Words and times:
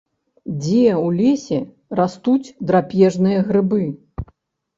Дзе 0.61 0.87
ў 0.93 1.07
лесе 1.19 1.59
растуць 1.99 2.53
драпежныя 2.73 3.45
грыбы? 3.53 3.81